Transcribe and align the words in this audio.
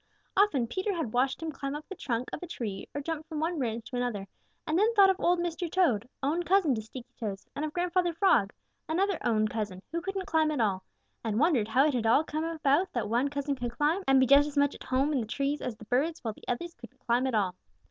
Often 0.35 0.65
Peter 0.65 0.93
had 0.95 1.13
watched 1.13 1.43
him 1.43 1.51
climb 1.51 1.75
up 1.75 1.87
the 1.87 1.93
trunk 1.93 2.27
of 2.33 2.41
a 2.41 2.47
tree 2.47 2.89
or 2.95 3.01
jump 3.01 3.27
from 3.27 3.39
one 3.39 3.59
branch 3.59 3.85
to 3.91 3.97
another 3.97 4.27
and 4.65 4.79
then 4.79 4.91
thought 4.95 5.11
of 5.11 5.19
Old 5.19 5.37
Mr. 5.37 5.71
Toad, 5.71 6.09
own 6.23 6.41
cousin 6.41 6.73
to 6.73 6.81
Sticky 6.81 7.13
toes, 7.19 7.45
and 7.55 7.63
of 7.63 7.71
Grandfather 7.71 8.11
Frog, 8.11 8.51
another 8.89 9.19
own 9.23 9.47
cousin, 9.47 9.83
who 9.91 10.01
couldn't 10.01 10.25
climb 10.25 10.49
at 10.49 10.59
all, 10.59 10.83
and 11.23 11.37
wondered 11.39 11.67
how 11.67 11.85
it 11.85 11.93
had 11.93 12.07
all 12.07 12.23
come 12.23 12.43
about 12.43 12.91
that 12.93 13.09
one 13.09 13.29
cousin 13.29 13.53
could 13.55 13.73
climb 13.73 14.01
and 14.07 14.19
be 14.19 14.25
just 14.25 14.47
as 14.47 14.57
much 14.57 14.73
at 14.73 14.85
home 14.85 15.13
in 15.13 15.21
the 15.21 15.27
trees 15.27 15.61
as 15.61 15.75
the 15.77 15.85
birds, 15.85 16.23
while 16.23 16.33
the 16.33 16.47
others 16.47 16.73
couldn't 16.73 17.05
climb 17.05 17.27
at 17.27 17.35
all. 17.35 17.53